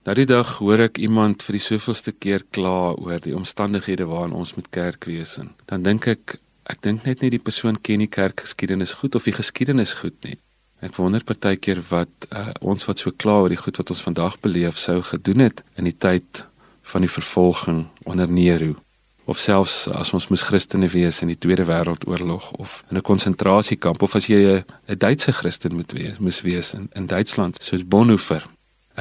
Daardie 0.00 0.24
dag 0.24 0.54
hoor 0.64 0.80
ek 0.86 0.96
iemand 0.96 1.42
vir 1.44 1.58
die 1.58 1.60
soveelste 1.60 2.14
keer 2.16 2.40
kla 2.56 2.94
oor 2.96 3.18
die 3.20 3.34
omstandighede 3.36 4.06
waarin 4.08 4.32
ons 4.32 4.54
met 4.56 4.70
kerk 4.72 5.04
wees 5.04 5.34
en 5.36 5.50
dan 5.68 5.82
dink 5.84 6.06
ek 6.08 6.38
ek 6.72 6.78
dink 6.86 7.02
net 7.04 7.20
nie 7.20 7.28
die 7.34 7.42
persoon 7.48 7.76
ken 7.76 8.00
die 8.00 8.08
kerkgeskiedenis 8.08 8.94
goed 9.02 9.18
of 9.18 9.26
die 9.28 9.34
geskiedenis 9.36 9.92
goed 9.98 10.16
nie. 10.24 10.38
Ek 10.80 10.94
wonder 10.96 11.20
partykeer 11.20 11.82
wat 11.90 12.28
uh, 12.32 12.46
ons 12.64 12.86
wat 12.88 13.02
so 13.02 13.12
kla 13.12 13.42
oor 13.42 13.52
die 13.52 13.60
goed 13.60 13.76
wat 13.76 13.92
ons 13.92 14.00
vandag 14.06 14.38
beleef 14.40 14.78
sou 14.80 15.02
gedoen 15.04 15.44
het 15.44 15.60
in 15.76 15.84
die 15.90 15.98
tyd 16.06 16.46
van 16.94 17.04
die 17.04 17.12
vervolging 17.12 17.82
onder 18.08 18.30
Nero 18.30 18.78
of 19.28 19.36
selfs 19.36 19.82
as 19.92 20.14
ons 20.16 20.30
moes 20.32 20.46
Christene 20.48 20.88
wees 20.88 21.20
in 21.20 21.28
die 21.28 21.36
Tweede 21.36 21.66
Wêreldoorlog 21.68 22.54
of 22.56 22.80
in 22.88 22.96
'n 22.96 23.04
konsentrasiekamp 23.04 24.00
of 24.00 24.16
as 24.16 24.30
jy 24.32 24.64
'n 24.64 24.96
Duitse 24.96 25.32
Christen 25.32 25.76
moet 25.76 25.92
wees 25.92 26.16
moes 26.18 26.40
wees 26.40 26.72
in, 26.72 26.88
in 26.94 27.06
Duitsland 27.06 27.60
soos 27.60 27.84
Bonhoeffer 27.84 28.48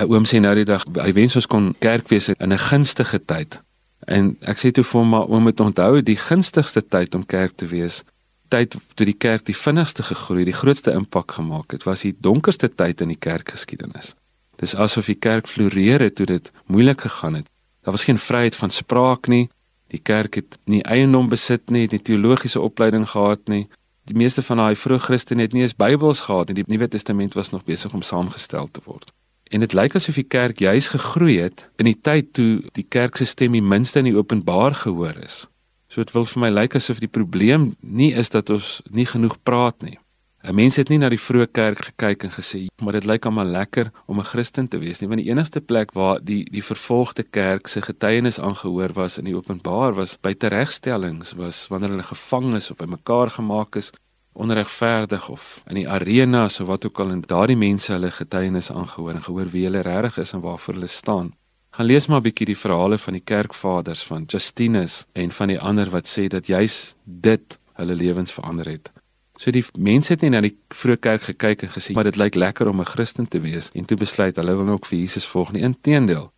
oom 0.07 0.25
sê 0.25 0.39
nou 0.39 0.53
die 0.55 0.67
dag 0.67 0.85
hy 0.95 1.11
wens 1.13 1.35
ons 1.35 1.47
kon 1.47 1.73
kerk 1.79 2.09
wees 2.09 2.29
in 2.29 2.53
'n 2.53 2.57
gunstige 2.69 3.19
tyd. 3.25 3.59
En 4.07 4.37
ek 4.41 4.57
sê 4.57 4.71
toe 4.71 4.83
vir 4.83 4.99
hom 5.01 5.09
maar 5.09 5.27
oom 5.27 5.43
moet 5.43 5.59
onthou 5.59 6.01
die 6.01 6.17
gunstigste 6.17 6.81
tyd 6.81 7.15
om 7.15 7.25
kerk 7.25 7.57
te 7.57 7.65
wees, 7.65 8.03
tyd 8.49 8.75
toe 8.95 9.05
die 9.05 9.17
kerk 9.17 9.45
die 9.45 9.55
vinnigste 9.55 10.03
gegroei, 10.03 10.45
die 10.45 10.55
grootste 10.55 10.91
impak 10.91 11.31
gemaak 11.31 11.71
het, 11.71 11.83
was 11.83 12.01
die 12.01 12.15
donkerste 12.19 12.69
tyd 12.69 13.01
in 13.01 13.13
die 13.13 13.19
kerkgeskiedenis. 13.19 14.15
Dis 14.59 14.75
asof 14.75 15.05
die 15.05 15.19
kerk 15.19 15.47
floreer 15.47 15.99
het 15.99 16.15
toe 16.15 16.25
dit 16.25 16.51
moeilik 16.67 17.01
gegaan 17.01 17.39
het. 17.39 17.47
Daar 17.83 17.95
was 17.95 18.03
geen 18.03 18.17
vryheid 18.17 18.55
van 18.55 18.69
spraak 18.69 19.27
nie. 19.27 19.49
Die 19.87 20.01
kerk 20.03 20.35
het 20.35 20.57
nie 20.65 20.81
eiendom 20.83 21.29
besit 21.29 21.69
nie, 21.69 21.87
nie 21.91 22.01
teologiese 22.01 22.61
opleiding 22.61 23.07
gehad 23.09 23.47
nie. 23.47 23.67
Die 24.09 24.17
meeste 24.17 24.41
van 24.41 24.57
daai 24.57 24.75
vroeë 24.75 25.05
Christene 25.05 25.45
het 25.45 25.53
nie 25.53 25.61
eens 25.61 25.77
Bybels 25.77 26.25
gehad 26.27 26.49
nie. 26.49 26.59
Die 26.63 26.67
Nuwe 26.67 26.87
Testament 26.87 27.37
was 27.37 27.49
nog 27.53 27.63
besig 27.63 27.93
om 27.93 28.01
saamgestel 28.01 28.69
te 28.71 28.81
word. 28.85 29.13
En 29.49 29.59
dit 29.59 29.73
lyk 29.73 29.95
asof 29.97 30.15
die 30.19 30.27
kerk 30.29 30.59
juis 30.61 30.91
gegroei 30.93 31.39
het 31.41 31.63
in 31.81 31.87
die 31.89 31.97
tyd 31.97 32.33
toe 32.37 32.61
die 32.77 32.85
kerk 32.85 33.17
se 33.17 33.25
stem 33.25 33.55
die 33.57 33.65
minste 33.65 33.99
in 33.99 34.11
die 34.11 34.17
openbaar 34.17 34.77
gehoor 34.83 35.17
is. 35.25 35.47
So 35.89 36.03
dit 36.03 36.13
wil 36.13 36.27
vir 36.29 36.43
my 36.43 36.51
lyk 36.53 36.77
asof 36.77 37.01
die 37.01 37.09
probleem 37.09 37.71
nie 37.81 38.11
is 38.13 38.29
dat 38.29 38.51
ons 38.53 38.77
nie 38.93 39.07
genoeg 39.09 39.39
praat 39.43 39.81
nie. 39.81 39.97
'n 40.39 40.55
Mens 40.55 40.77
het 40.79 40.89
nie 40.89 40.97
na 40.97 41.09
die 41.09 41.19
vroeë 41.19 41.49
kerk 41.51 41.79
gekyk 41.85 42.23
en 42.23 42.31
gesê, 42.31 42.67
maar 42.81 42.93
dit 42.93 43.05
lyk 43.05 43.25
almal 43.25 43.45
lekker 43.45 43.91
om 44.07 44.19
'n 44.19 44.23
Christen 44.23 44.67
te 44.67 44.77
wees 44.77 45.01
nie, 45.01 45.09
want 45.09 45.19
die 45.19 45.29
enigste 45.29 45.61
plek 45.61 45.91
waar 45.93 46.19
die 46.23 46.45
die 46.45 46.63
vervolgde 46.63 47.23
kerk 47.23 47.67
se 47.67 47.81
getuienis 47.81 48.39
aangehoor 48.39 48.93
was 48.93 49.17
in 49.17 49.25
die 49.25 49.35
openbaar 49.35 49.93
was 49.93 50.17
by 50.21 50.33
teregstellings, 50.33 51.33
was 51.33 51.67
wanneer 51.67 51.89
hulle 51.89 52.03
gevang 52.03 52.55
is 52.55 52.71
of 52.71 52.77
bymekaar 52.77 53.29
gemaak 53.29 53.75
is 53.75 53.91
onregverdig 54.39 55.29
of 55.29 55.61
in 55.67 55.75
die 55.75 55.89
arena 55.89 56.47
so 56.49 56.65
wat 56.65 56.85
ook 56.85 56.99
al 56.99 57.11
en 57.11 57.21
daardie 57.27 57.57
mense 57.59 57.91
hulle 57.91 58.11
getuienis 58.11 58.71
aangehoor 58.71 59.17
en 59.17 59.23
gehoor 59.23 59.51
wie 59.53 59.65
hulle 59.67 59.83
regtig 59.85 60.17
is 60.23 60.33
en 60.33 60.41
waarvoor 60.45 60.79
hulle 60.79 60.91
staan. 60.91 61.33
Gaan 61.75 61.85
lees 61.85 62.07
maar 62.07 62.19
'n 62.19 62.23
bietjie 62.23 62.45
die 62.45 62.57
verhale 62.57 62.97
van 62.97 63.13
die 63.13 63.23
kerkvaders 63.23 64.03
van 64.03 64.23
Justinus 64.27 65.05
en 65.13 65.31
van 65.31 65.47
die 65.47 65.59
ander 65.59 65.89
wat 65.89 66.07
sê 66.07 66.27
dat 66.27 66.47
juis 66.47 66.95
dit 67.03 67.59
hulle 67.73 67.95
lewens 67.95 68.31
verander 68.31 68.69
het. 68.69 68.91
So 69.39 69.51
die 69.51 69.63
mense 69.77 70.13
het 70.13 70.21
nie 70.21 70.29
na 70.29 70.41
die 70.41 70.57
vroeë 70.75 70.99
kerk 70.99 71.21
gekyk 71.21 71.61
en 71.63 71.69
gesê 71.69 71.93
maar 71.93 72.03
dit 72.03 72.15
lyk 72.15 72.35
lekker 72.35 72.67
om 72.67 72.81
'n 72.81 72.85
Christen 72.85 73.27
te 73.27 73.39
wees 73.39 73.71
en 73.73 73.85
toe 73.85 73.97
besluit 73.97 74.35
hulle 74.35 74.55
wil 74.55 74.69
ook 74.69 74.85
vir 74.85 74.99
Jesus 74.99 75.25
volg 75.25 75.51
nie. 75.51 75.61
Inteendeel. 75.61 76.31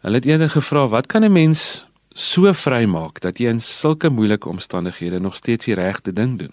Hulle 0.00 0.14
het 0.14 0.24
eerder 0.24 0.50
gevra 0.50 0.88
wat 0.88 1.06
kan 1.06 1.24
'n 1.24 1.32
mens 1.32 1.86
so 2.10 2.52
vrymaak 2.52 3.20
dat 3.20 3.38
jy 3.38 3.48
in 3.48 3.60
sulke 3.60 4.08
moeilike 4.08 4.48
omstandighede 4.48 5.20
nog 5.20 5.34
steeds 5.34 5.64
die 5.64 5.74
regte 5.74 6.12
ding 6.12 6.38
doen? 6.38 6.52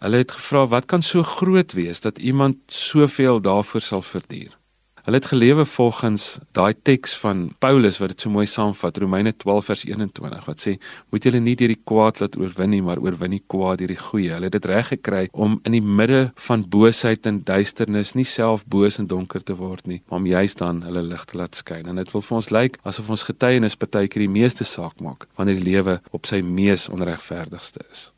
Hulle 0.00 0.22
het 0.22 0.32
gevra 0.32 0.66
wat 0.68 0.86
kan 0.90 1.02
so 1.02 1.22
groot 1.22 1.72
wees 1.72 2.00
dat 2.00 2.18
iemand 2.18 2.56
soveel 2.66 3.40
daarvoor 3.40 3.80
sal 3.80 4.02
verduur. 4.02 4.58
Hulle 5.02 5.16
het 5.16 5.26
gelewe 5.26 5.64
volgens 5.64 6.38
daai 6.54 6.74
teks 6.82 7.16
van 7.18 7.56
Paulus 7.58 7.96
wat 7.98 8.12
dit 8.12 8.20
so 8.20 8.30
mooi 8.30 8.44
saamvat 8.46 9.00
Romeine 9.02 9.32
12 9.36 9.64
vers 9.64 9.82
21 9.88 10.44
wat 10.46 10.62
sê 10.62 10.76
moet 11.10 11.26
julle 11.26 11.40
nie 11.42 11.56
deur 11.58 11.72
die 11.74 11.80
kwaad 11.90 12.20
laat 12.22 12.38
oorwin 12.38 12.70
nie 12.70 12.78
maar 12.86 13.02
oorwin 13.02 13.34
die 13.34 13.42
kwaad 13.50 13.82
deur 13.82 13.90
die 13.90 13.98
goeie. 13.98 14.30
Hulle 14.36 14.46
het 14.46 14.54
dit 14.60 14.70
reg 14.70 14.92
gekry 14.94 15.24
om 15.32 15.58
in 15.66 15.74
die 15.74 15.82
midde 15.82 16.22
van 16.46 16.62
boosheid 16.70 17.26
en 17.26 17.42
duisternis 17.50 18.14
nie 18.14 18.28
self 18.30 18.62
boos 18.62 19.00
en 19.02 19.10
donker 19.10 19.42
te 19.42 19.58
word 19.58 19.90
nie, 19.90 20.04
maar 20.06 20.22
om 20.22 20.30
juist 20.36 20.62
dan 20.62 20.84
hulle 20.86 21.02
lig 21.02 21.26
te 21.26 21.42
laat 21.42 21.58
skyn. 21.58 21.90
En 21.90 21.98
dit 21.98 22.14
wil 22.14 22.22
vir 22.30 22.38
ons 22.38 22.54
lyk 22.54 22.78
asof 22.86 23.10
ons 23.10 23.28
getuienis 23.32 23.74
partykeer 23.74 24.28
die 24.28 24.34
meeste 24.38 24.62
saak 24.62 25.02
maak 25.02 25.26
wanneer 25.34 25.58
die 25.58 25.70
lewe 25.72 25.98
op 26.14 26.30
sy 26.30 26.44
mees 26.46 26.86
onregverdigste 26.94 27.82
is. 27.90 28.12